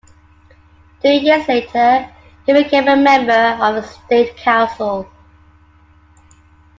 [1.03, 2.09] Two years later
[2.47, 5.07] he became a member of the State Council.